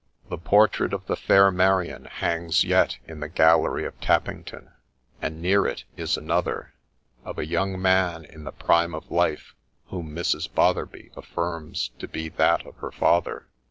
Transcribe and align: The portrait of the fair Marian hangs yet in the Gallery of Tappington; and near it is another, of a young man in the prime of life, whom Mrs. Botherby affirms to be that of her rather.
The 0.29 0.37
portrait 0.39 0.93
of 0.93 1.05
the 1.05 1.15
fair 1.15 1.51
Marian 1.51 2.05
hangs 2.05 2.63
yet 2.63 2.97
in 3.07 3.19
the 3.19 3.29
Gallery 3.29 3.85
of 3.85 3.99
Tappington; 4.01 4.71
and 5.21 5.39
near 5.39 5.67
it 5.67 5.83
is 5.95 6.17
another, 6.17 6.73
of 7.23 7.37
a 7.37 7.45
young 7.45 7.79
man 7.79 8.25
in 8.25 8.43
the 8.43 8.51
prime 8.51 8.95
of 8.95 9.11
life, 9.11 9.53
whom 9.89 10.09
Mrs. 10.15 10.49
Botherby 10.51 11.11
affirms 11.15 11.91
to 11.99 12.07
be 12.07 12.29
that 12.29 12.65
of 12.65 12.77
her 12.77 12.91
rather. 12.99 13.45